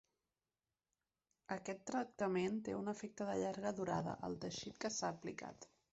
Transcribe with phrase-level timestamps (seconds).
[1.55, 5.71] Aquest tractament té un efecte de llarga durada al teixit que s'ha aplicat.